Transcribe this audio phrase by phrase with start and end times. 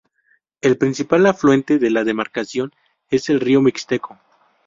[0.61, 2.71] El principal afluente de la demarcación
[3.11, 4.19] es el río Mixteco.